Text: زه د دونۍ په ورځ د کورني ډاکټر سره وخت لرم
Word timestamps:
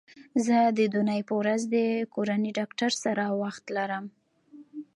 زه 0.45 0.57
د 0.77 0.79
دونۍ 0.93 1.21
په 1.27 1.33
ورځ 1.41 1.61
د 1.75 1.75
کورني 2.13 2.51
ډاکټر 2.59 2.91
سره 3.03 3.23
وخت 3.41 3.63
لرم 3.77 4.05